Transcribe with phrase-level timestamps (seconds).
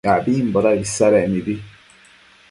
[0.15, 1.55] abimbo daëd isadec mibi